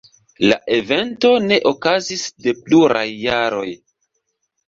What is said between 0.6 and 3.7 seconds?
evento ne okazis de pluraj jaroj.